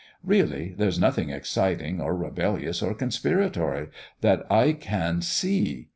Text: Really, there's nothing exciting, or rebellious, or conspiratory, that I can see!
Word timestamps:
Really, 0.23 0.73
there's 0.75 0.99
nothing 0.99 1.29
exciting, 1.29 2.01
or 2.01 2.15
rebellious, 2.15 2.81
or 2.81 2.95
conspiratory, 2.95 3.89
that 4.21 4.51
I 4.51 4.73
can 4.73 5.21
see! 5.21 5.89